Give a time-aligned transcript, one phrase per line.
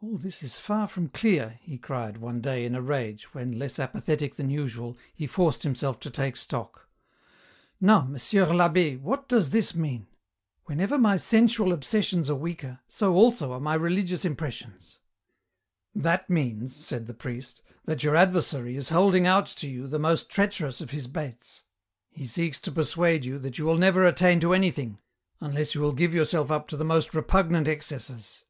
[0.00, 3.78] All this is far from clear," he cried, one day, in a rage, when, less
[3.78, 6.88] apathetic than usual, he forced himself to take stock."
[7.80, 10.08] Now, Monsieur I'Abbd, what does this mean?
[10.64, 14.98] Whenever my sensual obsessions are weaker, so also are my religious impressions.""
[16.04, 20.28] That means," said the priest," that your adversary is holding out to you the most
[20.28, 21.62] treacherous of his baits.
[22.10, 24.98] He seeks to persuade you that you will never attain to any thing
[25.40, 28.42] unless you will give yourself up to the most repug nant excesses.